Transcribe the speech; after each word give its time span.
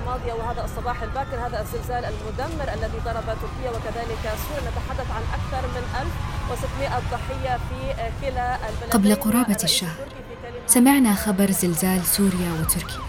الماضية 0.00 0.32
وهذا 0.32 0.64
الصباح 0.64 1.02
الباكر 1.02 1.46
هذا 1.46 1.60
الزلزال 1.60 2.04
المدمر 2.04 2.74
الذي 2.74 2.98
ضرب 3.04 3.24
تركيا 3.24 3.70
وكذلك 3.70 4.34
سوريا. 4.48 4.70
نتحدث 4.70 5.10
عن 5.10 5.22
أكثر 5.38 5.68
من 5.68 5.84
1600 6.50 6.98
ضحية 7.12 7.56
في 7.56 8.10
كلا 8.20 8.68
البلدين. 8.68 8.90
قبل 8.90 9.14
قرابة 9.14 9.58
الشهر 9.64 9.96
سمعنا 10.66 11.14
خبر 11.14 11.50
زلزال 11.50 12.04
سوريا 12.04 12.52
وتركيا. 12.60 13.00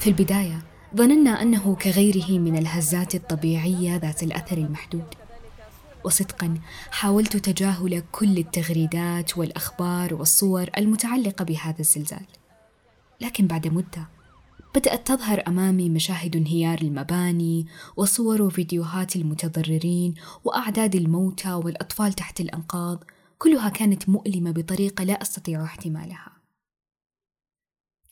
في 0.00 0.06
البداية 0.06 0.62
ظننا 0.96 1.42
أنه 1.42 1.74
كغيره 1.74 2.38
من 2.38 2.58
الهزات 2.58 3.14
الطبيعية 3.14 3.96
ذات 3.96 4.22
الأثر 4.22 4.56
المحدود. 4.56 5.14
وصدقا 6.04 6.58
حاولت 6.90 7.36
تجاهل 7.36 8.02
كل 8.12 8.38
التغريدات 8.38 9.38
والأخبار 9.38 10.14
والصور 10.14 10.70
المتعلقة 10.78 11.44
بهذا 11.44 11.80
الزلزال. 11.80 12.26
لكن 13.20 13.46
بعد 13.46 13.66
مدة 13.68 14.08
بدأت 14.74 15.06
تظهر 15.06 15.42
أمامي 15.48 15.90
مشاهد 15.90 16.36
انهيار 16.36 16.78
المباني 16.82 17.66
وصور 17.96 18.42
وفيديوهات 18.42 19.16
المتضررين 19.16 20.14
وأعداد 20.44 20.94
الموتى 20.94 21.52
والأطفال 21.52 22.12
تحت 22.12 22.40
الأنقاض 22.40 23.04
كلها 23.38 23.68
كانت 23.68 24.08
مؤلمة 24.08 24.50
بطريقة 24.50 25.04
لا 25.04 25.22
أستطيع 25.22 25.64
احتمالها. 25.64 26.32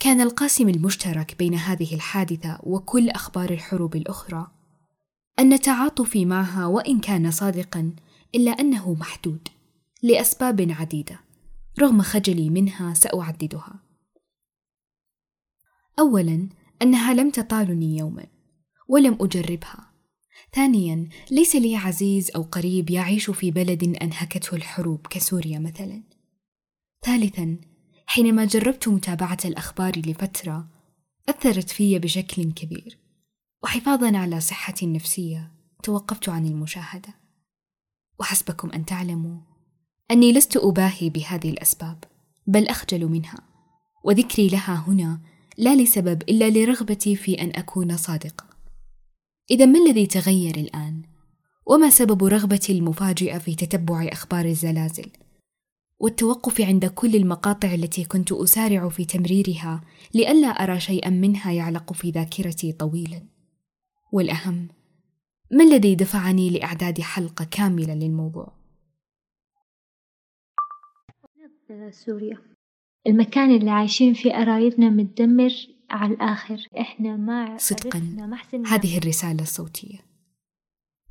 كان 0.00 0.20
القاسم 0.20 0.68
المشترك 0.68 1.36
بين 1.38 1.54
هذه 1.54 1.94
الحادثة 1.94 2.58
وكل 2.62 3.10
أخبار 3.10 3.50
الحروب 3.50 3.96
الأخرى 3.96 4.50
أن 5.38 5.60
تعاطفي 5.60 6.24
معها 6.24 6.66
وإن 6.66 7.00
كان 7.00 7.30
صادقا 7.30 7.92
إلا 8.34 8.50
أنه 8.50 8.94
محدود 8.94 9.48
لأسباب 10.02 10.66
عديدة 10.70 11.20
رغم 11.80 12.02
خجلي 12.02 12.50
منها 12.50 12.94
سأعددها. 12.94 13.89
أولا 16.00 16.48
أنها 16.82 17.14
لم 17.14 17.30
تطالني 17.30 17.98
يوما 17.98 18.26
ولم 18.88 19.18
أجربها. 19.20 19.90
ثانيا 20.54 21.08
ليس 21.30 21.56
لي 21.56 21.76
عزيز 21.76 22.30
أو 22.36 22.42
قريب 22.42 22.90
يعيش 22.90 23.30
في 23.30 23.50
بلد 23.50 23.96
أنهكته 24.02 24.54
الحروب 24.54 25.06
كسوريا 25.06 25.58
مثلا. 25.58 26.02
ثالثا 27.04 27.56
حينما 28.06 28.44
جربت 28.44 28.88
متابعة 28.88 29.38
الأخبار 29.44 29.98
لفترة 29.98 30.68
أثرت 31.28 31.70
في 31.70 31.98
بشكل 31.98 32.52
كبير. 32.52 32.98
وحفاظا 33.62 34.18
على 34.18 34.40
صحتي 34.40 34.84
النفسية 34.84 35.52
توقفت 35.82 36.28
عن 36.28 36.46
المشاهدة. 36.46 37.14
وحسبكم 38.20 38.70
أن 38.70 38.84
تعلموا 38.84 39.38
أني 40.10 40.32
لست 40.32 40.56
أباهي 40.56 41.10
بهذه 41.10 41.50
الأسباب 41.50 42.04
بل 42.46 42.68
أخجل 42.68 43.06
منها. 43.06 43.38
وذكري 44.04 44.48
لها 44.48 44.84
هنا 44.88 45.20
لا 45.60 45.76
لسبب 45.76 46.22
إلا 46.22 46.50
لرغبتي 46.50 47.16
في 47.16 47.42
أن 47.42 47.52
أكون 47.54 47.96
صادقة 47.96 48.46
إذا 49.50 49.66
ما 49.66 49.78
الذي 49.78 50.06
تغير 50.06 50.56
الآن؟ 50.56 51.02
وما 51.66 51.90
سبب 51.90 52.24
رغبتي 52.24 52.72
المفاجئة 52.72 53.38
في 53.38 53.54
تتبع 53.54 54.08
أخبار 54.12 54.44
الزلازل؟ 54.44 55.06
والتوقف 55.98 56.60
عند 56.60 56.86
كل 56.86 57.16
المقاطع 57.16 57.74
التي 57.74 58.04
كنت 58.04 58.32
أسارع 58.32 58.88
في 58.88 59.04
تمريرها 59.04 59.80
لئلا 60.14 60.48
أرى 60.48 60.80
شيئا 60.80 61.10
منها 61.10 61.52
يعلق 61.52 61.92
في 61.92 62.10
ذاكرتي 62.10 62.72
طويلا 62.72 63.22
والأهم 64.12 64.68
ما 65.50 65.64
الذي 65.64 65.94
دفعني 65.94 66.50
لإعداد 66.50 67.00
حلقة 67.00 67.44
كاملة 67.44 67.94
للموضوع؟ 67.94 68.52
سوريا 71.90 72.49
المكان 73.06 73.50
اللي 73.50 73.70
عايشين 73.70 74.14
فيه 74.14 74.32
قرايبنا 74.32 74.90
متدمر 74.90 75.52
على 75.90 76.14
الآخر. 76.14 76.68
إحنا 76.80 77.16
ما 77.16 77.56
صدقا 77.58 78.02
هذه 78.66 78.98
الرسالة 78.98 79.42
الصوتية 79.42 79.98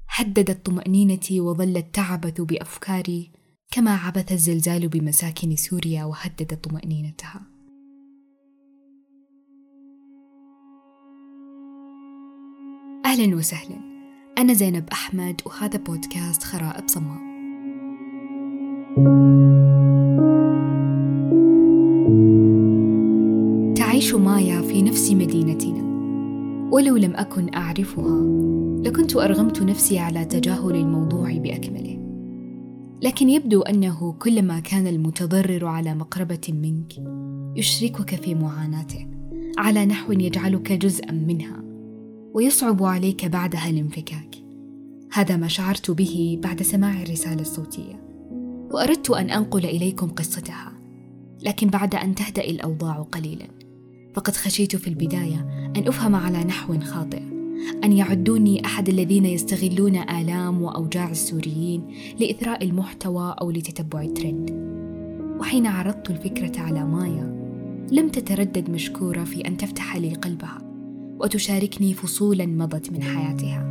هددت 0.10 0.66
طمأنينتي 0.66 1.40
وظلت 1.40 1.96
تعبث 1.96 2.42
بأفكاري 2.42 3.32
كما 3.72 3.96
عبث 3.96 4.32
الزلزال 4.32 4.88
بمساكن 4.88 5.56
سوريا 5.56 6.04
وهدد 6.04 6.60
طمأنينتها. 6.64 7.42
أهلا 13.06 13.36
وسهلا. 13.36 13.90
أنا 14.38 14.54
زينب 14.54 14.90
أحمد 14.90 15.42
وهذا 15.46 15.78
بودكاست 15.78 16.44
خرائب 16.44 16.88
صماء 16.88 17.30
تعيش 18.96 19.59
نفس 24.90 25.12
مدينتنا. 25.12 25.84
ولو 26.72 26.98
لم 26.98 27.16
أكن 27.16 27.56
أعرفها 27.56 28.22
لكنت 28.84 29.16
أرغمت 29.16 29.62
نفسي 29.62 30.00
على 30.00 30.26
تجاهل 30.26 30.76
الموضوع 30.76 31.38
بأكمله. 31.38 32.00
لكن 33.02 33.30
يبدو 33.30 33.62
أنه 33.62 34.14
كلما 34.20 34.60
كان 34.60 34.88
المتضرر 34.88 35.66
على 35.66 35.96
مقربة 35.96 36.48
منك 36.50 36.94
يشركك 37.56 38.16
في 38.16 38.36
معاناته 38.36 39.08
على 39.58 39.86
نحو 39.86 40.12
يجعلك 40.12 40.72
جزءا 40.72 41.12
منها 41.12 41.64
ويصعب 42.34 42.84
عليك 42.84 43.26
بعدها 43.26 43.70
الانفكاك. 43.70 44.36
هذا 45.14 45.38
ما 45.38 45.48
شعرت 45.48 45.92
به 45.92 46.40
بعد 46.44 46.62
سماع 46.62 47.02
الرسالة 47.02 47.42
الصوتية. 47.42 48.02
وأردت 48.72 49.10
أن 49.10 49.30
أنقل 49.30 49.66
إليكم 49.66 50.08
قصتها 50.08 50.72
لكن 51.44 51.68
بعد 51.68 51.96
أن 51.96 52.16
تهدأ 52.16 52.44
الأوضاع 52.44 53.08
قليلا. 53.12 53.59
فقد 54.14 54.36
خشيت 54.36 54.76
في 54.76 54.88
البداية 54.88 55.72
أن 55.78 55.88
أفهم 55.88 56.16
على 56.16 56.44
نحو 56.44 56.80
خاطئ 56.80 57.22
أن 57.84 57.94
يعدوني 57.94 58.66
أحد 58.66 58.90
الذين 58.90 59.26
يستغلون 59.26 59.96
آلام 59.96 60.62
وأوجاع 60.62 61.10
السوريين 61.10 61.88
لإثراء 62.20 62.64
المحتوى 62.64 63.36
أو 63.42 63.52
لتتبع 63.52 64.02
الترند. 64.02 64.70
وحين 65.40 65.68
عرضت 65.68 66.10
الفكرة 66.10 66.62
على 66.62 66.86
مايا 66.86 67.40
لم 67.92 68.10
تتردد 68.10 68.70
مشكورة 68.70 69.24
في 69.24 69.48
أن 69.48 69.58
تفتح 69.58 69.98
لي 69.98 70.14
قلبها 70.14 70.58
وتشاركني 71.20 71.94
فصولا 71.94 72.46
مضت 72.46 72.92
من 72.92 73.04
حياتها. 73.04 73.66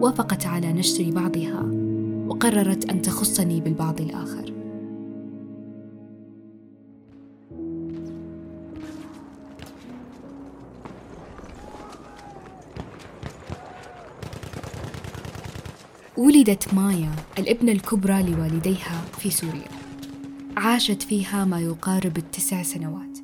وافقت 0.00 0.46
على 0.46 0.72
نشر 0.72 1.10
بعضها 1.10 1.62
وقررت 2.26 2.90
أن 2.90 3.02
تخصني 3.02 3.60
بالبعض 3.60 4.00
الآخر. 4.00 4.61
ولدت 16.22 16.74
مايا 16.74 17.10
الابنة 17.38 17.72
الكبرى 17.72 18.22
لوالديها 18.22 19.04
في 19.18 19.30
سوريا. 19.30 19.68
عاشت 20.56 21.02
فيها 21.02 21.44
ما 21.44 21.60
يقارب 21.60 22.16
التسع 22.16 22.62
سنوات. 22.62 23.18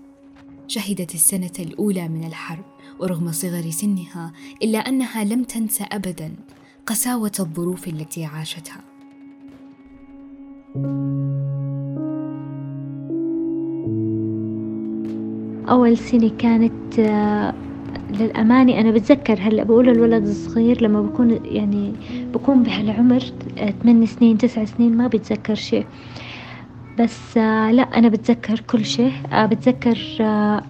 شهدت 0.69 1.15
السنة 1.15 1.53
الأولى 1.59 2.09
من 2.09 2.25
الحرب 2.25 2.65
ورغم 3.01 3.33
صغر 3.33 3.71
سنها 3.71 4.33
إلا 4.63 4.79
أنها 4.79 5.25
لم 5.25 5.45
تنس 5.45 5.83
أبدا 5.93 6.33
قساوة 6.87 7.33
الظروف 7.41 7.89
التي 7.89 8.25
عاشتها. 8.25 8.81
أول 15.69 15.99
سنة 15.99 16.29
كانت 16.39 16.99
آه، 16.99 17.55
للأمانة 18.11 18.81
أنا 18.81 18.91
بتذكر 18.91 19.39
هلأ 19.41 19.65
بقول 19.65 19.89
الولد 19.89 20.27
الصغير 20.27 20.83
لما 20.83 21.03
بكون 21.03 21.41
يعني 21.45 21.93
بكون 22.35 22.63
بهالعمر 22.63 23.23
آه، 23.59 23.75
ثمان 23.83 24.07
سنين 24.07 24.39
تسع 24.39 24.65
سنين 24.65 24.97
ما 24.97 25.07
بتذكر 25.07 25.55
شيء. 25.55 25.87
بس 26.99 27.37
آه، 27.39 27.71
لأ 27.71 27.83
أنا 27.83 28.09
بتذكر 28.09 28.61
كل 28.61 28.85
شيء. 28.85 29.13
آه، 29.33 29.47
بتذكر 29.47 29.99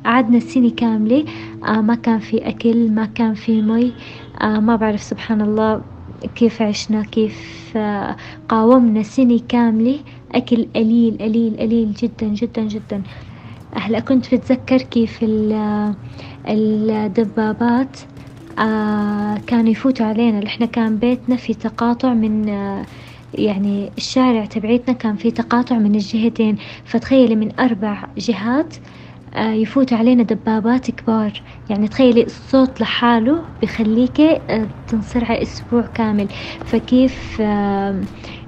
قعدنا 0.04 0.40
سنة 0.40 0.70
كاملة. 0.70 1.24
ما 1.62 1.94
كان 1.94 2.18
في 2.18 2.48
أكل 2.48 2.90
ما 2.90 3.04
كان 3.06 3.34
في 3.34 3.62
مي. 3.62 3.92
ما 4.42 4.76
بعرف 4.76 5.02
سبحان 5.02 5.40
الله 5.40 5.82
كيف 6.34 6.62
عشنا 6.62 7.02
كيف 7.02 7.78
قاومنا 8.48 9.02
سنة 9.02 9.40
كاملة. 9.48 9.98
أكل 10.34 10.66
قليل 10.76 11.18
قليل 11.20 11.56
قليل 11.58 11.92
جدا 11.92 12.26
جدا 12.26 12.62
جدا. 12.62 13.02
هلأ 13.74 14.00
كنت 14.00 14.34
بتذكر 14.34 14.82
كيف 14.82 15.22
الدبابات 16.48 17.96
كانوا 19.46 19.68
يفوتوا 19.70 20.06
علينا. 20.06 20.46
إحنا 20.46 20.66
كان 20.66 20.96
بيتنا 20.98 21.36
في 21.36 21.54
تقاطع 21.54 22.14
من 22.14 22.48
يعني 23.34 23.90
الشارع 23.98 24.44
تبعيتنا 24.44 24.94
كان 24.94 25.16
في 25.16 25.30
تقاطع 25.30 25.78
من 25.78 25.94
الجهتين. 25.94 26.56
فتخيلي 26.84 27.36
من 27.36 27.60
أربع 27.60 28.04
جهات 28.18 28.74
آه، 28.76 28.80
يفوت 29.36 29.92
علينا 29.92 30.22
دبابات 30.22 30.90
كبار. 30.90 31.42
يعني 31.68 31.88
تخيلي 31.88 32.22
الصوت 32.24 32.80
لحاله 32.80 33.44
بخليكي 33.62 34.40
آه، 34.50 34.68
تنصرعي 34.86 35.42
أسبوع 35.42 35.82
كامل. 35.86 36.28
فكيف 36.64 37.40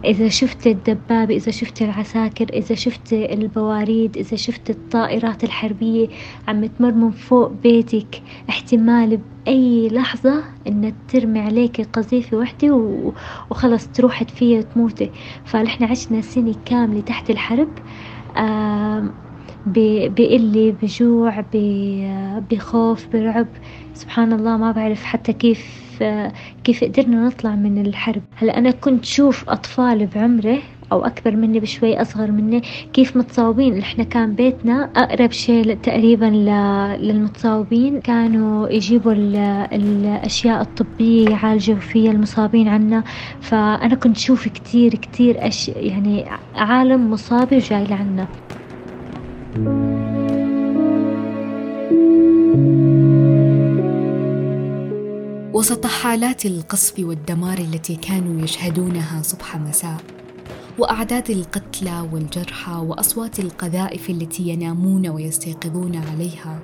إذا 0.05 0.29
شفت 0.29 0.67
الدبابة 0.67 1.35
إذا 1.37 1.51
شفت 1.53 1.83
العساكر 1.83 2.47
إذا 2.53 2.75
شفت 2.75 3.13
البواريد 3.13 4.17
إذا 4.17 4.37
شفت 4.37 4.71
الطائرات 4.71 5.45
الحربية 5.45 6.09
عم 6.49 6.67
تمر 6.67 6.93
من 6.93 7.11
فوق 7.11 7.51
بيتك 7.51 8.23
احتمال 8.49 9.17
بأي 9.47 9.89
لحظة 9.89 10.45
إنها 10.67 10.93
ترمي 11.09 11.41
عليك 11.41 11.81
قذيفة 11.81 12.37
وحدة 12.37 12.75
وخلص 13.51 13.87
تروحي 13.89 14.25
فيها 14.25 14.59
وتموتي. 14.59 15.13
فنحن 15.45 15.85
عشنا 15.85 16.21
سنة 16.21 16.55
كاملة 16.65 17.01
تحت 17.01 17.31
الحرب. 17.31 17.69
بقلة 19.67 20.77
بجوع 20.83 21.45
بخوف 22.51 23.07
برعب. 23.13 23.49
سبحان 23.95 24.33
الله 24.33 24.57
ما 24.57 24.73
بعرف 24.73 25.05
حتى 25.05 25.33
كيف 25.33 26.03
كيف 26.65 26.85
قدرنا 26.85 27.27
نطلع 27.27 27.55
من 27.55 27.87
الحرب. 27.87 28.23
هلا 28.35 28.59
أنا 28.59 28.71
كنت 28.71 29.05
شوف 29.05 29.51
أطفال 29.51 30.07
بعمره 30.07 30.59
أو 30.93 31.05
أكبر 31.07 31.37
مني 31.37 31.61
بشوي 31.61 32.01
أصغر 32.03 32.31
مني 32.31 32.63
كيف 32.93 33.17
متصاوبين. 33.17 33.79
إحنا 33.79 34.05
كان 34.05 34.35
بيتنا 34.35 34.91
أقرب 34.97 35.33
شيء 35.33 35.75
تقريبا 35.75 36.25
للمتصاوبين. 37.01 38.01
كانوا 38.01 38.69
يجيبوا 38.69 39.13
الأشياء 39.13 40.61
الطبية 40.61 41.31
يعالجوا 41.31 41.77
فيها 41.77 42.13
المصابين 42.13 42.69
عنا. 42.69 43.05
فأنا 43.41 43.95
كنت 43.95 44.17
شوف 44.17 44.49
كتير 44.49 44.95
كتير 44.95 45.47
أش 45.47 45.69
يعني 45.69 46.25
عالم 46.55 47.11
مصابي 47.11 47.57
وجاي 47.57 47.85
لعنا. 47.85 48.29
وسط 55.55 55.87
حالات 55.87 56.47
القصف 56.47 56.99
والدمار 56.99 57.59
التي 57.59 57.97
كانوا 57.97 58.45
يشهدونها 58.45 59.23
صبح 59.23 59.57
مساء 59.57 60.01
وأعداد 60.79 61.31
القتلى 61.31 62.09
والجرحى 62.13 62.73
وأصوات 62.73 63.41
القذائف 63.41 64.11
التي 64.11 64.49
ينامون 64.49 65.09
ويستيقظون 65.09 65.97
عليها 65.97 66.61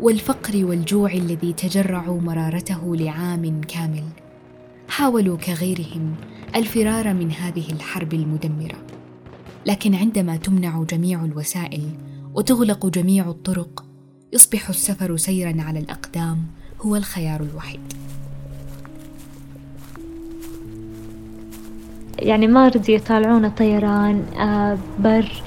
والفقر 0.00 0.64
والجوع 0.64 1.12
الذي 1.12 1.52
تجرعوا 1.52 2.20
مرارته 2.20 2.96
لعام 2.96 3.60
كامل 3.60 4.04
حاولوا 4.88 5.36
كغيرهم 5.36 6.14
الفرار 6.56 7.14
من 7.14 7.32
هذه 7.32 7.72
الحرب 7.72 8.14
المدمرة. 8.14 8.76
لكن 9.66 9.94
عندما 9.94 10.36
تمنع 10.36 10.82
جميع 10.82 11.24
الوسائل 11.24 11.84
وتغلق 12.34 12.86
جميع 12.86 13.28
الطرق 13.28 13.84
يصبح 14.32 14.68
السفر 14.68 15.16
سيرا 15.16 15.62
على 15.62 15.78
الأقدام 15.78 16.38
هو 16.80 16.96
الخيار 16.96 17.40
الوحيد. 17.40 17.80
يعني 22.18 22.46
ما 22.46 22.68
رضي 22.68 22.94
يطالعونا 22.94 23.48
طيران 23.48 24.22
آه 24.38 24.78
بر 24.98 25.42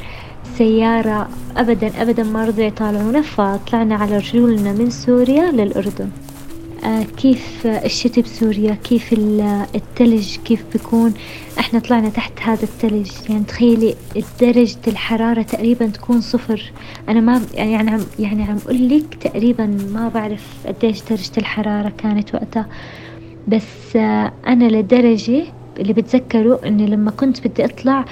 سيارة 0.57 1.30
أبدا 1.57 2.01
أبدا 2.01 2.24
ما 2.24 2.45
رضي 2.45 2.66
يطالعونا 2.66 3.21
فطلعنا 3.21 3.95
على 3.95 4.18
رجولنا 4.18 4.74
من 4.74 4.89
سوريا 4.89 5.51
للأردن. 5.51 6.10
كيف 7.18 7.68
الشتي 7.68 8.22
بسوريا؟ 8.22 8.74
كيف 8.84 9.14
الثلج 9.76 10.36
كيف 10.46 10.64
بيكون؟ 10.74 11.14
إحنا 11.60 11.80
طلعنا 11.80 12.10
تحت 12.10 12.31
هذا 12.42 12.64
الثلج 12.64 13.12
يعني 13.30 13.44
تخيلي 13.44 13.96
درجة 14.42 14.78
الحرارة 14.88 15.42
تقريبا 15.42 15.88
تكون 15.88 16.22
صفر. 16.22 16.72
أنا 17.10 17.20
ما 17.20 17.42
يعني 17.54 17.92
عم 17.92 18.02
يعني 18.20 18.44
عم 18.44 18.58
أقول 18.66 18.90
لك 18.90 19.16
تقريبا 19.22 19.66
ما 19.66 20.10
بعرف 20.10 20.46
قديش 20.66 21.02
درجة 21.10 21.31
الحرارة 21.38 21.90
كانت 21.98 22.36
وقتها. 22.36 22.68
بس 23.48 23.96
آه 23.96 24.31
أنا 24.48 24.66
لدرجة 24.66 25.44
اللي 25.80 25.94
بتذكره 25.94 26.60
إني 26.66 26.86
لما 26.88 27.12
كنت 27.12 27.48
بدي 27.48 27.66
أطلع 27.66 28.06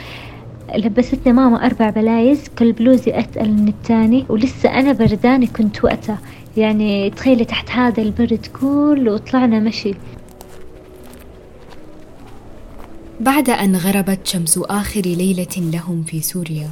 لبستني 0.75 1.33
ماما 1.33 1.65
أربع 1.65 1.89
بلايز 1.89 2.47
كل 2.59 2.71
بلوزي 2.71 3.19
أتقل 3.19 3.51
من 3.51 3.67
التاني 3.67 4.25
ولسه 4.29 4.79
أنا 4.79 4.91
بردانة 4.91 5.47
كنت 5.47 5.83
وقتها. 5.83 6.19
يعني 6.57 7.09
تخيلي 7.09 7.45
تحت 7.45 7.71
هذا 7.71 8.03
البرد 8.03 8.45
كله 8.61 9.13
وطلعنا 9.13 9.59
مشي. 9.59 9.93
بعد 13.19 13.49
أن 13.49 13.75
غربت 13.75 14.27
شمس 14.27 14.57
آخر 14.57 15.01
ليلة 15.01 15.55
لهم 15.57 16.03
في 16.03 16.21
سوريا 16.21 16.69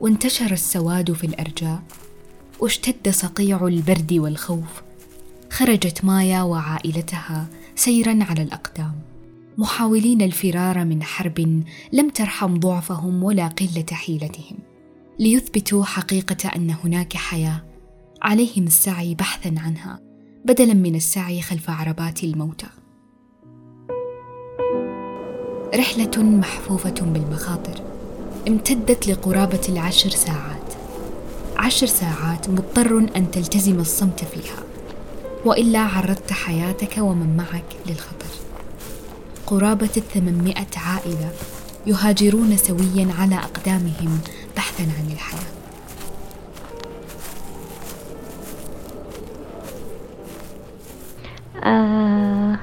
وانتشر 0.00 0.52
السواد 0.52 1.12
في 1.12 1.24
الأرجاء 1.24 1.82
واشتد 2.60 3.08
صقيع 3.10 3.66
البرد 3.66 4.12
والخوف 4.12 4.82
خرجت 5.50 6.04
مايا 6.04 6.42
وعائلتها 6.42 7.46
سيرا 7.76 8.18
على 8.30 8.42
الأقدام. 8.42 8.92
محاولين 9.58 10.22
الفرار 10.22 10.84
من 10.84 11.02
حرب 11.02 11.64
لم 11.92 12.08
ترحم 12.08 12.58
ضعفهم 12.58 13.22
ولا 13.22 13.48
قلة 13.48 13.86
حيلتهم. 13.92 14.58
ليثبتوا 15.18 15.84
حقيقة 15.84 16.48
أن 16.56 16.70
هناك 16.70 17.16
حياة 17.16 17.64
عليهم 18.22 18.66
السعي 18.66 19.14
بحثا 19.14 19.54
عنها 19.58 20.00
بدلا 20.44 20.74
من 20.74 20.94
السعي 20.94 21.42
خلف 21.42 21.70
عربات 21.70 22.24
الموتى. 22.24 22.66
رحلة 25.74 26.22
محفوفة 26.22 26.94
بالمخاطر 27.00 27.82
امتدت 28.48 29.08
لقرابة 29.08 29.60
العشر 29.68 30.10
ساعات. 30.10 30.74
عشر 31.56 31.86
ساعات 31.86 32.50
مضطر 32.50 32.98
أن 33.16 33.30
تلتزم 33.30 33.78
الصمت 33.78 34.24
فيها 34.24 34.62
وإلا 35.44 35.80
عرضت 35.80 36.32
حياتك 36.32 36.98
ومن 36.98 37.36
معك 37.36 37.76
للخطر. 37.86 38.45
قرابة 39.46 39.90
الثمانمائه 39.96 40.66
عائلة 40.76 41.30
يهاجرون 41.86 42.56
سويا 42.56 43.08
على 43.18 43.34
أقدامهم 43.34 44.18
بحثا 44.56 44.82
عن 44.82 45.12
الحياة. 45.12 45.40
آه 51.64 52.58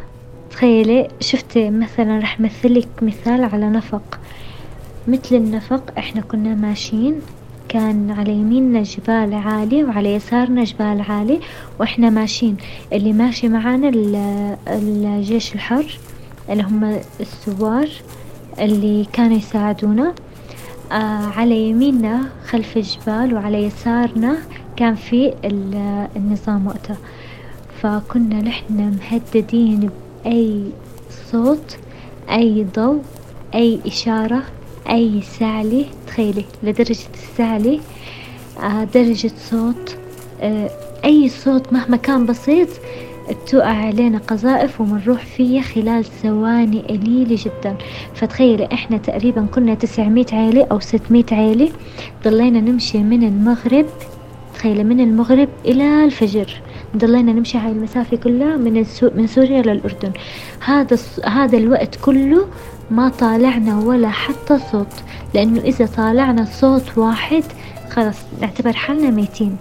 تخيلي 0.51 1.07
شفت 1.19 1.57
مثلا 1.57 2.19
رح 2.19 2.39
مثلك 2.39 2.87
مثال 3.01 3.43
على 3.43 3.69
نفق. 3.69 4.19
مثل 5.07 5.35
النفق 5.35 5.93
إحنا 5.97 6.21
كنا 6.21 6.55
ماشيين 6.55 7.21
كان 7.69 8.11
على 8.11 8.31
يميننا 8.31 8.83
جبال 8.83 9.33
عالي 9.33 9.83
وعلى 9.83 10.13
يسارنا 10.13 10.63
جبال 10.63 11.01
عالي 11.01 11.39
وإحنا 11.79 12.09
ماشيين. 12.09 12.57
اللي 12.93 13.13
ماشي 13.13 13.49
معانا 13.49 13.91
الجيش 14.67 15.55
الحر 15.55 15.97
اللي 16.49 16.63
هم 16.63 16.99
الثوار 17.19 17.89
اللي 18.59 19.05
كانوا 19.13 19.37
يساعدونا. 19.37 20.13
آه 20.91 20.95
على 21.35 21.69
يميننا 21.69 22.29
خلف 22.47 22.77
الجبال 22.77 23.33
وعلى 23.33 23.63
يسارنا 23.63 24.37
كان 24.77 24.95
في 24.95 25.33
النظام 26.15 26.67
وقتها. 26.67 26.97
فكنا 27.81 28.41
نحن 28.41 28.97
مهددين 28.99 29.89
بأي 30.25 30.63
صوت 31.31 31.77
أي 32.31 32.67
ضوء 32.75 33.01
أي 33.55 33.79
إشارة 33.87 34.43
أي 34.89 35.21
سعلة 35.21 35.85
تخيلي 36.07 36.45
لدرجة 36.63 36.97
السعلة 37.13 37.79
آه 38.63 38.83
درجة 38.83 39.31
صوت 39.49 39.97
آه 40.41 40.69
أي 41.05 41.29
صوت 41.29 41.73
مهما 41.73 41.97
كان 41.97 42.25
بسيط 42.25 42.69
بتوقع 43.29 43.67
علينا 43.67 44.17
قذائف 44.17 44.81
ومنروح 44.81 45.25
فيها 45.25 45.61
خلال 45.61 46.05
ثواني 46.05 46.79
قليلة 46.79 47.37
جدا. 47.45 47.75
فتخيلي 48.13 48.69
إحنا 48.73 48.97
تقريبا 48.97 49.45
كنا 49.55 49.73
تسعمية 49.73 50.25
عيلة 50.33 50.67
أو 50.71 50.79
ستمية 50.79 51.25
عيلة 51.31 51.69
ضلينا 52.23 52.59
نمشي 52.59 52.97
من 52.97 53.23
المغرب 53.23 53.85
تخيلي 54.55 54.83
من 54.83 54.99
المغرب 54.99 55.49
إلى 55.65 56.05
الفجر. 56.05 56.61
ضلينا 56.97 57.33
نمشي 57.33 57.57
هاي 57.57 57.71
المسافة 57.71 58.17
كلها 58.17 58.57
من 58.57 58.85
من 59.15 59.27
سوريا 59.27 59.61
للأردن 59.61 60.11
هذا 60.65 60.97
هذا 61.25 61.57
الوقت 61.57 61.95
كله 62.01 62.47
ما 62.91 63.09
طالعنا 63.09 63.79
ولا 63.79 64.09
حتى 64.09 64.59
صوت 64.71 64.93
لأنه 65.33 65.61
إذا 65.61 65.85
طالعنا 65.85 66.45
صوت 66.45 66.97
واحد 66.97 67.43
خلاص 67.89 68.15
نعتبر 68.41 68.73
حالنا 68.73 69.09
ميتين. 69.09 69.57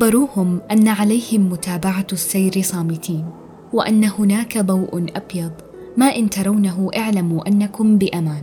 أخبروهم 0.00 0.60
أن 0.70 0.88
عليهم 0.88 1.52
متابعة 1.52 2.06
السير 2.12 2.62
صامتين 2.62 3.24
وأن 3.72 4.04
هناك 4.04 4.58
ضوء 4.58 5.06
أبيض 5.16 5.52
ما 5.96 6.16
إن 6.16 6.30
ترونه 6.30 6.90
اعلموا 6.96 7.48
أنكم 7.48 7.98
بأمان. 7.98 8.42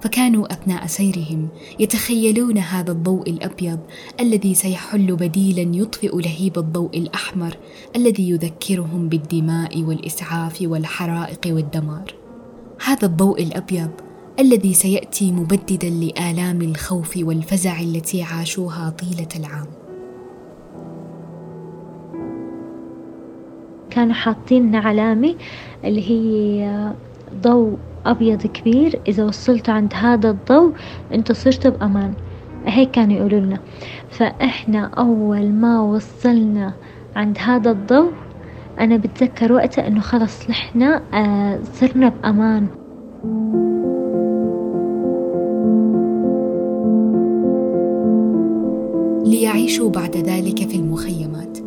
فكانوا 0.00 0.52
أثناء 0.52 0.86
سيرهم 0.86 1.48
يتخيلون 1.78 2.58
هذا 2.58 2.92
الضوء 2.92 3.30
الأبيض 3.30 3.78
الذي 4.20 4.54
سيحل 4.54 5.16
بديلا 5.16 5.76
يطفئ 5.76 6.16
لهيب 6.16 6.58
الضوء 6.58 6.98
الأحمر 6.98 7.56
الذي 7.96 8.30
يذكرهم 8.30 9.08
بالدماء 9.08 9.82
والإسعاف 9.82 10.58
والحرائق 10.62 11.40
والدمار. 11.46 12.14
هذا 12.84 13.06
الضوء 13.06 13.42
الأبيض 13.42 13.90
الذي 14.40 14.74
سيأتي 14.74 15.32
مبددا 15.32 15.90
لآلام 15.90 16.62
الخوف 16.62 17.16
والفزع 17.16 17.80
التي 17.80 18.22
عاشوها 18.22 18.90
طيلة 18.90 19.28
العام. 19.36 19.81
كانوا 23.94 24.14
حاطين 24.14 24.74
علامة 24.74 25.34
اللي 25.84 26.10
هي 26.10 26.92
ضوء 27.42 27.76
أبيض 28.06 28.46
كبير. 28.46 29.00
إذا 29.08 29.24
وصلتوا 29.24 29.74
عند 29.74 29.92
هذا 29.94 30.30
الضوء 30.30 30.72
أنتوا 31.14 31.34
صرتوا 31.34 31.70
بأمان. 31.70 32.12
هيك 32.66 32.90
كانوا 32.90 33.16
يقولوا 33.16 33.40
لنا. 33.40 33.58
فإحنا 34.10 34.84
أول 34.84 35.52
ما 35.52 35.80
وصلنا 35.80 36.72
عند 37.16 37.38
هذا 37.38 37.70
الضوء 37.70 38.12
أنا 38.80 38.96
بتذكر 38.96 39.52
وقتها 39.52 39.88
إنه 39.88 40.00
خلص 40.00 40.50
نحنا 40.50 41.02
آه 41.14 41.58
صرنا 41.62 42.08
بأمان. 42.08 42.66
ليعيشوا 49.26 49.90
بعد 49.90 50.16
ذلك 50.16 50.68
في 50.68 50.76
المخيمات. 50.76 51.61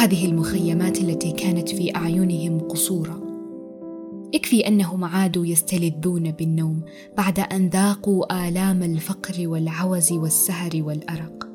هذه 0.00 0.26
المخيمات 0.26 1.00
التي 1.00 1.32
كانت 1.32 1.68
في 1.68 1.96
أعينهم 1.96 2.58
قصورا. 2.58 3.20
يكفي 4.34 4.68
أنهم 4.68 5.04
عادوا 5.04 5.46
يستلذون 5.46 6.30
بالنوم 6.30 6.82
بعد 7.18 7.40
أن 7.52 7.68
ذاقوا 7.68 8.48
آلام 8.48 8.82
الفقر 8.82 9.48
والعوز 9.48 10.12
والسهر 10.12 10.70
والأرق. 10.74 11.48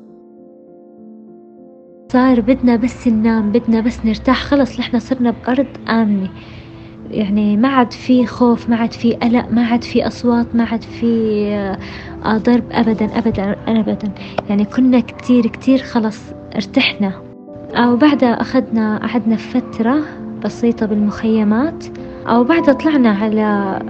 صار 2.12 2.40
بدنا 2.40 2.76
بس 2.76 3.08
ننام 3.08 3.52
بدنا 3.52 3.80
بس 3.80 4.04
نرتاح 4.04 4.42
خلص 4.42 4.80
نحن 4.80 4.98
صرنا 4.98 5.30
بأرض 5.30 5.88
آمنة. 5.88 6.30
يعني 7.10 7.56
ما 7.56 7.68
عاد 7.68 7.92
في 7.92 8.26
خوف 8.26 8.68
ما 8.68 8.76
عاد 8.76 8.92
في 8.92 9.14
قلق 9.14 9.50
ما 9.50 9.66
عاد 9.66 9.84
في 9.84 10.06
أصوات 10.06 10.54
ما 10.54 10.64
عاد 10.64 10.82
في 10.82 11.46
آه، 12.24 12.38
ضرب 12.38 12.64
أبدا 12.70 13.18
أبدا 13.18 13.56
أبدا. 13.66 14.12
يعني 14.48 14.64
كنا 14.64 15.00
كتير 15.00 15.46
كتير 15.46 15.78
خلص 15.78 16.18
ارتحنا. 16.54 17.25
وبعدها 17.84 18.40
أخذنا 18.40 18.98
قعدنا 18.98 19.36
فترة 19.36 20.00
بسيطة 20.44 20.86
بالمخيمات 20.86 21.84
أو 22.26 22.44
بعدها 22.44 22.74
طلعنا 22.74 23.10
على 23.10 23.42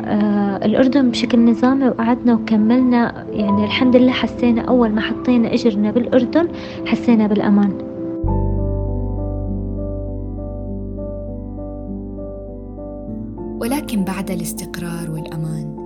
آه، 0.05 0.67
الأردن 0.67 1.11
بشكل 1.11 1.51
نظامي 1.51 1.89
وقعدنا 1.89 2.35
وكملنا 2.35 3.27
يعني 3.31 3.65
الحمد 3.65 3.97
لله 3.97 4.13
حسينا 4.13 4.63
أول 4.63 4.91
ما 4.91 5.01
حطينا 5.01 5.55
إجرنا 5.55 5.91
بالأردن 5.91 6.49
حسينا 6.87 7.27
بالأمان. 7.27 7.79
ولكن 13.61 14.05
بعد 14.05 14.31
الاستقرار 14.31 15.11
والأمان 15.11 15.77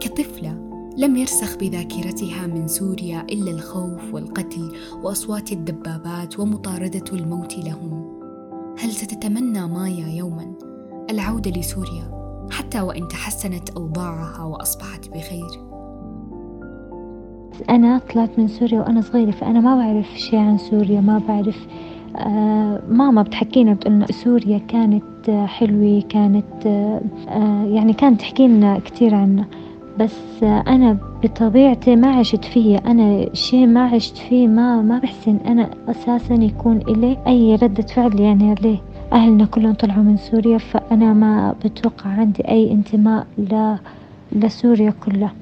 كطفلة 0.00 0.69
لم 1.00 1.16
يرسخ 1.16 1.56
بذاكرتها 1.58 2.46
من 2.46 2.68
سوريا 2.68 3.20
إلا 3.20 3.50
الخوف 3.50 4.14
والقتل 4.14 4.72
وأصوات 5.02 5.52
الدبابات 5.52 6.38
ومطاردة 6.38 7.04
الموت 7.12 7.58
لهم. 7.58 8.20
هل 8.78 8.90
ستتمنى 8.90 9.66
مايا 9.66 10.08
يوما 10.08 10.52
العودة 11.10 11.50
لسوريا 11.50 12.10
حتى 12.50 12.80
وإن 12.80 13.08
تحسنت 13.08 13.70
أوضاعها 13.70 14.44
وأصبحت 14.44 15.08
بخير؟ 15.08 15.48
أنا 17.70 17.98
طلعت 17.98 18.38
من 18.38 18.48
سوريا 18.48 18.80
وأنا 18.80 19.00
صغيرة 19.00 19.30
فأنا 19.30 19.60
ما 19.60 19.76
بعرف 19.76 20.06
شيء 20.16 20.38
عن 20.38 20.58
سوريا 20.58 21.00
ما 21.00 21.18
بعرف 21.28 21.66
آه 22.16 22.82
ماما 22.88 23.22
بتحكينا 23.22 23.74
بتقولنا 23.74 24.06
سوريا 24.12 24.58
كانت 24.58 25.30
حلوة 25.46 26.00
كانت 26.08 26.66
آه 26.66 27.64
يعني 27.64 27.92
كانت 27.92 28.20
تحكي 28.20 28.48
لنا 28.48 28.78
كثير 28.78 29.14
عنها. 29.14 29.46
بس 29.98 30.42
أنا 30.42 30.96
بطبيعتي 31.22 31.96
ما 31.96 32.08
عشت 32.08 32.44
فيه. 32.44 32.78
أنا 32.78 33.34
شيء 33.34 33.66
ما 33.66 33.84
عشت 33.84 34.16
فيه 34.18 34.48
ما 34.48 34.82
ما 34.82 34.98
بحسن 34.98 35.36
أنا 35.46 35.70
أساسا 35.88 36.34
يكون 36.34 36.76
إلي 36.88 37.16
أي 37.26 37.54
ردة 37.54 37.82
فعل 37.82 38.20
يعني 38.20 38.50
عليه 38.50 38.78
أهلنا 39.12 39.44
كلهم 39.44 39.74
طلعوا 39.74 40.02
من 40.02 40.16
سوريا 40.16 40.58
فأنا 40.58 41.12
ما 41.12 41.54
بتوقع 41.64 42.10
عندي 42.10 42.48
أي 42.48 42.72
انتماء 42.72 43.26
ل... 43.38 43.76
لسوريا 44.32 44.90
كلها. 44.90 45.32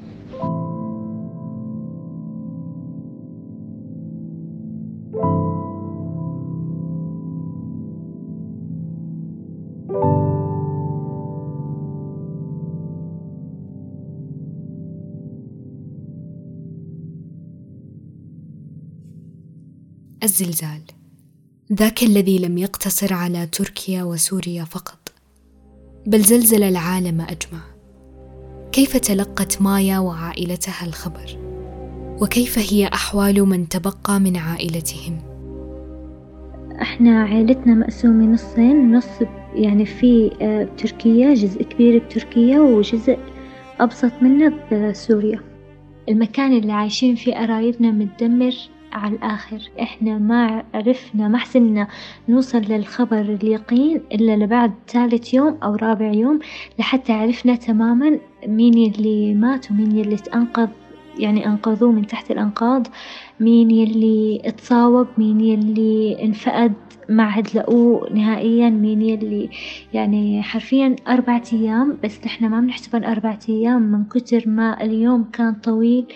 الزلزال. 20.40 20.82
ذاك 21.72 22.02
الذي 22.02 22.38
لم 22.38 22.58
يقتصر 22.58 23.14
على 23.14 23.46
تركيا 23.46 24.02
وسوريا 24.02 24.64
فقط 24.64 25.12
بل 26.06 26.20
زلزل 26.20 26.62
العالم 26.62 27.20
أجمع. 27.20 27.60
كيف 28.72 28.96
تلقت 28.96 29.62
مايا 29.62 29.98
وعائلتها 29.98 30.86
الخبر؟ 30.86 31.38
وكيف 32.22 32.72
هي 32.72 32.86
أحوال 32.86 33.42
من 33.42 33.68
تبقى 33.68 34.20
من 34.20 34.36
عائلتهم؟ 34.36 35.18
إحنا 36.82 37.22
عائلتنا 37.22 37.74
مقسومة 37.74 38.26
نصين 38.26 38.92
نص 38.92 39.28
يعني 39.54 39.86
في 39.86 40.30
آه، 40.42 40.64
بتركيا 40.64 41.34
جزء 41.34 41.62
كبير 41.62 42.04
بتركيا 42.04 42.60
وجزء 42.60 43.18
أبسط 43.80 44.12
منه 44.22 44.54
بسوريا. 44.72 45.40
المكان 46.08 46.52
اللي 46.58 46.72
عايشين 46.72 47.14
فيه 47.14 47.34
قرايبنا 47.34 47.90
متدمر. 47.90 48.54
على 48.92 49.14
الآخر. 49.14 49.70
إحنا 49.80 50.18
ما 50.18 50.64
عرفنا 50.74 51.28
ما 51.28 51.38
حسنا 51.38 51.88
نوصل 52.28 52.58
للخبر 52.58 53.20
اليقين 53.20 54.00
إلا 54.12 54.36
لبعد 54.36 54.72
ثالث 54.88 55.34
يوم 55.34 55.58
أو 55.62 55.74
رابع 55.74 56.12
يوم 56.12 56.38
لحتى 56.78 57.12
عرفنا 57.12 57.54
تماما 57.54 58.18
مين 58.46 58.78
يلي 58.78 59.34
مات 59.34 59.70
ومين 59.70 59.96
يلي 59.96 60.16
تأنقذ 60.16 60.68
يعني 61.18 61.46
أنقذوه 61.46 61.92
من 61.92 62.06
تحت 62.06 62.30
الأنقاض 62.30 62.86
مين 63.40 63.70
يلي 63.70 64.42
اتصاوب 64.44 65.06
مين 65.18 65.40
يلي 65.40 66.24
انفقد. 66.24 66.72
ما 67.08 67.22
عاد 67.22 67.48
لقوه 67.54 68.12
نهائيا 68.12 68.70
مين 68.70 69.02
يلي 69.02 69.50
يعني 69.92 70.42
حرفيا 70.42 70.96
أربعة 71.08 71.42
أيام 71.52 71.98
بس 72.04 72.20
نحن 72.26 72.46
ما 72.46 72.60
بنحسبهم 72.60 73.04
أربعة 73.04 73.38
أيام 73.48 73.82
من 73.82 74.04
كتر 74.04 74.48
ما 74.48 74.82
اليوم 74.82 75.24
كان 75.32 75.54
طويل 75.54 76.06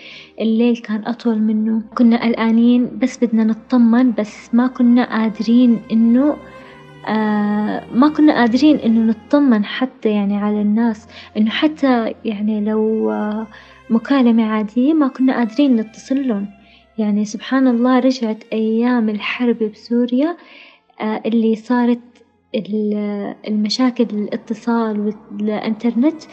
الليل 0.41 0.77
كان 0.77 1.03
أطول 1.05 1.39
منه. 1.39 1.81
كنا 1.95 2.23
قلقانين 2.23 2.99
بس 3.01 3.23
بدنا 3.23 3.43
نطمن 3.43 4.11
بس 4.11 4.55
ما 4.55 4.67
كنا 4.67 5.03
قادرين 5.17 5.79
إنه 5.91 6.37
آه 7.07 7.83
ما 7.93 8.09
كنا 8.09 8.33
قادرين 8.33 8.77
إنه 8.77 9.01
نطمن 9.01 9.65
حتى 9.65 10.09
يعني 10.09 10.37
على 10.37 10.61
الناس. 10.61 11.07
إنه 11.37 11.49
حتى 11.49 12.13
يعني 12.25 12.61
لو 12.61 13.11
آه 13.11 13.47
مكالمة 13.89 14.45
عادية 14.45 14.93
ما 14.93 15.07
كنا 15.07 15.37
قادرين 15.37 15.75
نتصل 15.75 16.27
لهم. 16.27 16.47
يعني 16.97 17.25
سبحان 17.25 17.67
الله 17.67 17.99
رجعت 17.99 18.43
أيام 18.53 19.09
الحرب 19.09 19.57
بسوريا 19.57 20.37
اللي 21.01 21.55
صارت 21.55 21.99
المشاكل 23.47 24.03
الاتصال 24.03 24.99
والإنترنت 25.31 26.23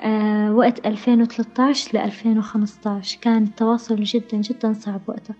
آه، 0.00 0.54
وقت 0.54 0.86
2013 0.86 1.90
ل 1.94 1.96
2015 1.96 3.18
كان 3.20 3.42
التواصل 3.42 4.02
جدا 4.02 4.36
جدا 4.36 4.72
صعب 4.72 5.00
وقتها. 5.08 5.36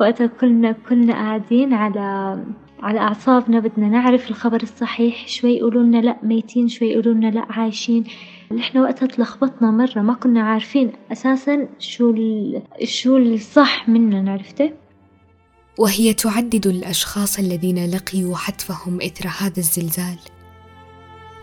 وقتها 0.00 0.26
كلنا 0.26 0.72
كلنا 0.72 1.12
قاعدين 1.12 1.74
على 1.74 2.38
على 2.82 3.00
أعصابنا 3.00 3.60
بدنا 3.60 3.88
نعرف 3.88 4.30
الخبر 4.30 4.62
الصحيح 4.62 5.28
شوي 5.28 5.56
يقولوا 5.56 5.82
لأ 5.82 6.16
ميتين 6.22 6.68
شوي 6.68 6.88
يقولوا 6.88 7.14
لأ 7.14 7.46
عايشين. 7.50 8.04
نحن 8.52 8.78
وقتها 8.78 9.06
تلخبطنا 9.06 9.70
مرة 9.70 10.00
ما 10.02 10.14
كنا 10.14 10.42
عارفين 10.42 10.92
أساسا 11.12 11.68
شو 11.78 12.14
شو 12.84 13.16
الصح 13.16 13.88
مننا 13.88 14.32
عرفتي؟ 14.32 14.72
وهي 15.80 16.14
تعدد 16.14 16.66
الأشخاص 16.66 17.38
الذين 17.38 17.90
لقيوا 17.90 18.36
حتفهم 18.36 19.00
إثر 19.00 19.28
هذا 19.38 19.58
الزلزال. 19.58 20.18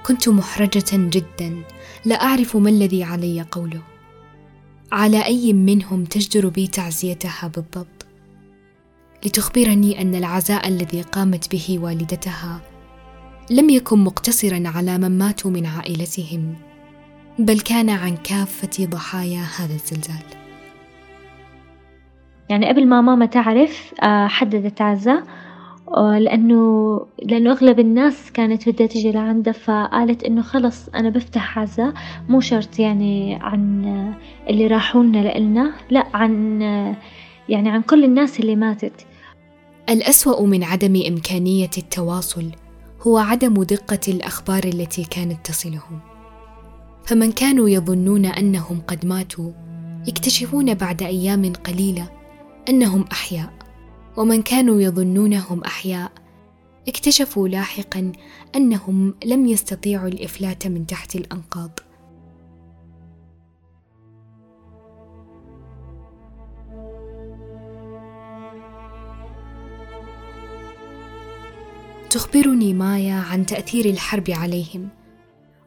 كنت 0.05 0.29
محرجة 0.29 0.85
جدا 0.93 1.63
لا 2.05 2.23
أعرف 2.23 2.57
ما 2.57 2.69
الذي 2.69 3.03
علي 3.03 3.45
قوله. 3.51 3.81
على 4.91 5.25
أي 5.25 5.53
منهم 5.53 6.03
تجدر 6.05 6.47
بي 6.47 6.67
تعزيتها 6.67 7.47
بالضبط؟ 7.55 8.05
لتخبرني 9.25 10.01
أن 10.01 10.15
العزاء 10.15 10.67
الذي 10.67 11.01
قامت 11.01 11.51
به 11.51 11.79
والدتها 11.81 12.61
لم 13.49 13.69
يكن 13.69 13.99
مقتصرا 13.99 14.63
على 14.65 14.97
من 14.97 15.17
ماتوا 15.17 15.51
من 15.51 15.65
عائلتهم 15.65 16.55
بل 17.39 17.59
كان 17.59 17.89
عن 17.89 18.17
كافة 18.17 18.85
ضحايا 18.85 19.47
هذا 19.57 19.73
الزلزال. 19.73 20.36
يعني 22.49 22.69
قبل 22.69 22.87
ما 22.87 23.01
ماما 23.01 23.25
تعرف 23.25 23.93
آه، 24.03 24.27
حددت 24.27 24.81
عزة 24.81 25.23
آه، 25.97 26.19
لأنه 26.19 27.01
لأنه 27.23 27.51
أغلب 27.51 27.79
الناس 27.79 28.31
كانت 28.31 28.69
بدها 28.69 28.87
تجي 28.87 29.11
لعندها 29.11 29.53
فقالت 29.53 30.23
إنه 30.23 30.41
خلص 30.41 30.89
أنا 30.89 31.09
بفتح 31.09 31.59
عزا 31.59 31.93
مو 32.29 32.41
شرط 32.41 32.79
يعني 32.79 33.35
عن 33.41 33.85
اللي 34.49 34.67
راحوا 34.67 35.03
لنا 35.03 35.17
لإلنا 35.17 35.73
لا 35.89 36.07
عن 36.13 36.61
يعني 37.49 37.69
عن 37.69 37.81
كل 37.81 38.03
الناس 38.03 38.39
اللي 38.39 38.55
ماتت. 38.55 39.05
الأسوأ 39.89 40.45
من 40.45 40.63
عدم 40.63 41.01
إمكانية 41.07 41.69
التواصل 41.77 42.51
هو 43.07 43.17
عدم 43.17 43.63
دقة 43.63 43.99
الأخبار 44.07 44.63
التي 44.63 45.03
كانت 45.03 45.45
تصلهم. 45.45 45.99
فمن 47.05 47.31
كانوا 47.31 47.69
يظنون 47.69 48.25
أنهم 48.25 48.81
قد 48.87 49.05
ماتوا 49.05 49.51
يكتشفون 50.07 50.73
بعد 50.73 51.01
أيام 51.01 51.53
قليلة 51.53 52.16
أنهم 52.69 53.05
أحياء 53.11 53.53
ومن 54.17 54.41
كانوا 54.41 54.81
يظنونهم 54.81 55.63
أحياء 55.63 56.11
اكتشفوا 56.87 57.47
لاحقا 57.47 58.11
أنهم 58.55 59.15
لم 59.25 59.45
يستطيعوا 59.45 60.07
الإفلات 60.07 60.67
من 60.67 60.85
تحت 60.87 61.15
الأنقاض. 61.15 61.79
تخبرني 72.09 72.73
مايا 72.73 73.15
عن 73.15 73.45
تأثير 73.45 73.85
الحرب 73.85 74.29
عليهم 74.29 74.89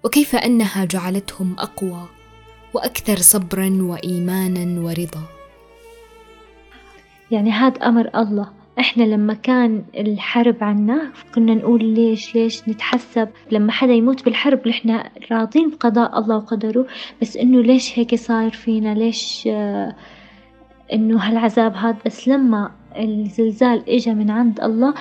وكيف 0.04 0.36
أنها 0.36 0.84
جعلتهم 0.84 1.56
أقوى 1.58 2.08
وأكثر 2.74 3.16
صبرا 3.16 3.78
وايمانا 3.82 4.80
ورضا. 4.80 5.39
يعني 7.30 7.50
هذا 7.50 7.88
أمر 7.88 8.10
الله. 8.16 8.48
إحنا 8.78 9.02
لما 9.02 9.34
كان 9.34 9.82
الحرب 9.98 10.56
عنا 10.60 11.12
كنا 11.34 11.54
نقول 11.54 11.84
ليش 11.84 12.34
ليش 12.34 12.68
نتحسب؟ 12.68 13.28
لما 13.50 13.72
حدا 13.72 13.92
يموت 13.92 14.24
بالحرب 14.24 14.68
نحن 14.68 15.00
راضين 15.32 15.70
بقضاء 15.70 16.18
الله 16.18 16.36
وقدره 16.36 16.86
بس 17.22 17.36
إنه 17.36 17.62
ليش 17.62 17.98
هيك 17.98 18.14
صاير 18.14 18.50
فينا؟ 18.50 18.94
ليش 18.94 19.48
آه 19.52 19.96
إنه 20.92 21.18
هالعذاب 21.18 21.74
هذا؟ 21.74 21.96
بس 22.06 22.28
لما 22.28 22.70
الزلزال 22.96 23.90
اجى 23.90 24.14
من 24.14 24.30
عند 24.30 24.60
الله 24.60 24.94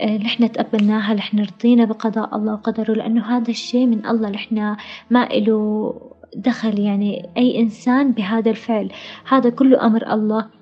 نحن 0.00 0.52
تقبلناها 0.52 1.14
نحن 1.14 1.40
رضينا 1.40 1.84
بقضاء 1.84 2.36
الله 2.36 2.52
وقدره 2.52 2.92
لأنه 2.94 3.36
هذا 3.36 3.50
الشيء 3.50 3.86
من 3.86 4.06
الله. 4.06 4.30
نحن 4.30 4.76
ما 5.10 5.30
إله 5.30 5.94
دخل 6.36 6.78
يعني 6.78 7.28
أي 7.36 7.60
إنسان 7.60 8.12
بهذا 8.12 8.50
الفعل. 8.50 8.90
هذا 9.28 9.50
كله 9.50 9.86
أمر 9.86 10.12
الله. 10.12 10.59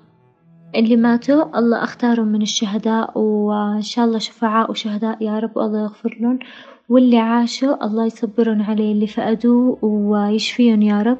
اللي 0.75 0.95
ماتوا 0.95 1.59
الله 1.59 1.83
أختارهم 1.83 2.27
من 2.27 2.41
الشهداء 2.41 3.17
وإن 3.17 3.81
شاء 3.81 4.05
الله 4.05 4.19
شفعاء 4.19 4.71
وشهداء 4.71 5.23
يا 5.23 5.39
رب 5.39 5.57
والله 5.57 5.83
يغفر 5.83 6.17
لهم. 6.19 6.39
واللي 6.89 7.17
عاشوا 7.17 7.85
الله 7.85 8.05
يصبرهم 8.05 8.61
عليه. 8.61 8.91
اللي 8.91 9.07
فقدوه 9.07 9.85
ويشفيهم 9.85 10.81
يا 10.81 11.01
رب. 11.01 11.17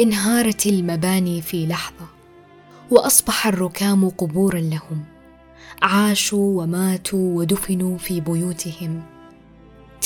انهارت 0.00 0.66
المباني 0.66 1.42
في 1.42 1.66
لحظة 1.66 2.06
وأصبح 2.90 3.46
الركام 3.46 4.08
قبورا 4.08 4.60
لهم. 4.60 5.04
عاشوا 5.82 6.62
وماتوا 6.62 7.38
ودفنوا 7.38 7.98
في 7.98 8.20
بيوتهم. 8.20 9.15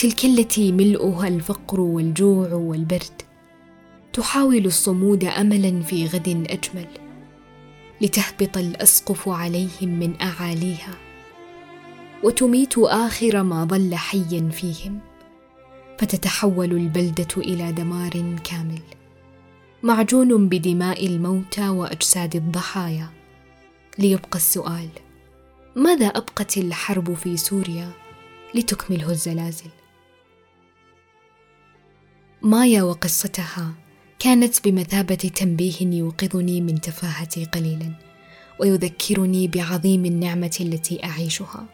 تلك 0.01 0.25
التي 0.25 0.71
ملؤها 0.71 1.27
الفقر 1.27 1.81
والجوع 1.81 2.53
والبرد 2.53 3.21
تحاول 4.13 4.65
الصمود 4.65 5.23
املا 5.23 5.81
في 5.81 6.05
غد 6.05 6.27
أجمل 6.49 6.87
لتهبط 8.01 8.57
الأسقف 8.57 9.29
عليهم 9.29 9.99
من 9.99 10.21
أعاليها 10.21 10.93
وتميت 12.23 12.77
آخر 12.77 13.43
ما 13.43 13.65
ظل 13.65 13.95
حيا 13.95 14.49
فيهم 14.49 14.99
فتتحول 15.99 16.71
البلدة 16.71 17.37
إلى 17.37 17.71
دمار 17.71 18.39
كامل 18.43 18.81
معجون 19.83 20.49
بدماء 20.49 21.07
الموتى 21.07 21.69
وأجساد 21.69 22.35
الضحايا 22.35 23.09
ليبقى 23.99 24.35
السؤال 24.37 24.89
ماذا 25.75 26.07
أبقت 26.07 26.57
الحرب 26.57 27.13
في 27.13 27.37
سوريا 27.37 27.89
لتكمله 28.55 29.11
الزلازل؟ 29.11 29.80
مايا 32.43 32.83
وقصتها 32.83 33.73
كانت 34.19 34.67
بمثابة 34.67 35.15
تنبيه 35.15 35.73
يوقظني 35.81 36.61
من 36.61 36.81
تفاهتي 36.81 37.45
قليلا 37.45 37.93
ويذكرني 38.59 39.47
بعظيم 39.47 40.05
النعمة 40.05 40.57
التي 40.61 41.03
أعيشها. 41.05 41.65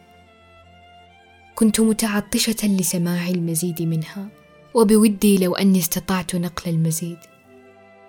كنت 1.56 1.82
متعطشة 1.82 2.68
لسماع 2.68 3.28
المزيد 3.28 3.82
منها 3.82 4.28
وبودي 4.74 5.38
لو 5.38 5.56
أني 5.56 5.80
استطعت 5.80 6.36
نقل 6.36 6.72
المزيد. 6.72 7.18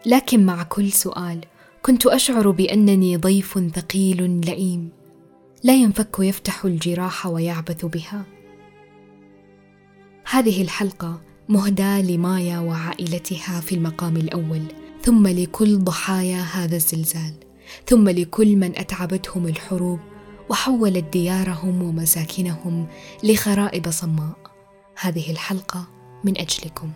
لكن 0.06 0.46
مع 0.46 0.62
كل 0.62 0.92
سؤال 0.92 1.40
كنت 1.82 2.06
أشعر 2.06 2.50
بأنني 2.50 3.16
ضيف 3.16 3.58
ثقيل 3.74 4.40
لئيم 4.46 4.90
لا 5.64 5.74
ينفك 5.74 6.16
يفتح 6.18 6.64
الجراح 6.64 7.26
ويعبث 7.26 7.84
بها. 7.84 8.24
هذه 10.30 10.62
الحلقة 10.62 11.27
مهداه 11.48 12.02
لمايا 12.02 12.58
وعائلتها 12.58 13.60
في 13.60 13.74
المقام 13.74 14.16
الأول 14.16 14.62
ثم 15.02 15.26
لكل 15.26 15.78
ضحايا 15.78 16.40
هذا 16.40 16.76
الزلزال 16.76 17.32
ثم 17.86 18.08
لكل 18.08 18.56
من 18.56 18.78
أتعبتهم 18.78 19.46
الحروب 19.46 19.98
وحولت 20.48 21.04
ديارهم 21.12 21.82
ومساكنهم 21.82 22.86
لخرائب 23.22 23.90
صماء. 23.90 24.36
هذه 25.00 25.30
الحلقة 25.30 25.88
من 26.24 26.38
أجلكم. 26.38 26.90